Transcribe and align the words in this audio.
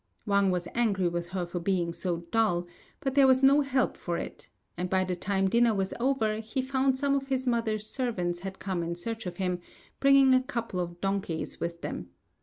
Wang 0.25 0.49
was 0.49 0.67
angry 0.73 1.07
with 1.07 1.27
her 1.29 1.45
for 1.45 1.59
being 1.59 1.93
so 1.93 2.25
dull, 2.31 2.65
but 3.01 3.13
there 3.13 3.27
was 3.27 3.43
no 3.43 3.61
help 3.61 3.95
for 3.95 4.17
it; 4.17 4.49
and 4.75 4.89
by 4.89 5.03
the 5.03 5.15
time 5.15 5.47
dinner 5.47 5.75
was 5.75 5.93
over 5.99 6.37
he 6.37 6.59
found 6.59 6.97
some 6.97 7.13
of 7.13 7.27
his 7.27 7.45
mother's 7.45 7.85
servants 7.85 8.39
had 8.39 8.57
come 8.57 8.81
in 8.81 8.95
search 8.95 9.27
of 9.27 9.37
him, 9.37 9.59
bringing 9.99 10.33
a 10.33 10.41
couple 10.41 10.79
of 10.79 10.99
donkeys 11.01 11.59
with 11.59 11.81
them. 11.81 12.09